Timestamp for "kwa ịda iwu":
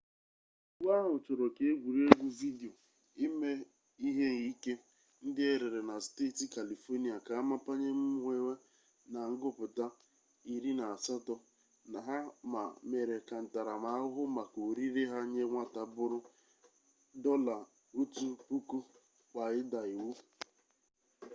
19.31-20.09